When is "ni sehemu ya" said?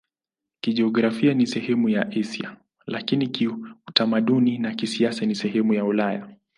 1.33-2.07, 5.25-5.85